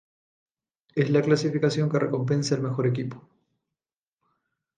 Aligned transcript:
Es 0.95 1.11
la 1.11 1.21
clasificación 1.21 1.87
que 1.91 1.99
recompensa 1.99 2.55
el 2.55 2.61
mejor 2.63 2.87
equipo. 2.87 3.29